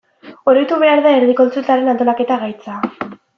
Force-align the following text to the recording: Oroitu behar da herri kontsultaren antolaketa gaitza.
Oroitu 0.53 0.79
behar 0.83 1.01
da 1.07 1.11
herri 1.17 1.35
kontsultaren 1.41 1.93
antolaketa 1.93 2.39
gaitza. 2.47 2.81